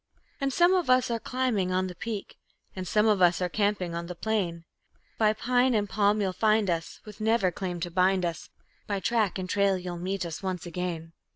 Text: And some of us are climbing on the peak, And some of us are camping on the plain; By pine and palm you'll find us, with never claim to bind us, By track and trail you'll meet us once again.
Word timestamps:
And 0.39 0.51
some 0.51 0.73
of 0.73 0.89
us 0.89 1.11
are 1.11 1.19
climbing 1.19 1.71
on 1.71 1.85
the 1.85 1.93
peak, 1.93 2.39
And 2.75 2.87
some 2.87 3.05
of 3.07 3.21
us 3.21 3.39
are 3.39 3.49
camping 3.49 3.93
on 3.93 4.07
the 4.07 4.15
plain; 4.15 4.63
By 5.19 5.31
pine 5.33 5.75
and 5.75 5.87
palm 5.87 6.19
you'll 6.21 6.33
find 6.33 6.71
us, 6.71 6.99
with 7.05 7.21
never 7.21 7.51
claim 7.51 7.79
to 7.81 7.91
bind 7.91 8.25
us, 8.25 8.49
By 8.87 8.99
track 8.99 9.37
and 9.37 9.47
trail 9.47 9.77
you'll 9.77 9.99
meet 9.99 10.25
us 10.25 10.41
once 10.41 10.65
again. 10.65 11.13